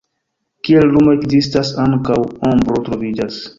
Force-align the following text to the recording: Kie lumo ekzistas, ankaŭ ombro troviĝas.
Kie 0.67 0.81
lumo 0.93 1.13
ekzistas, 1.17 1.71
ankaŭ 1.85 2.19
ombro 2.55 2.81
troviĝas. 2.91 3.41